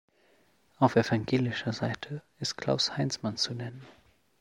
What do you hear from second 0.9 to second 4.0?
evangelischer Seite ist Klaus Heizmann zu nennen.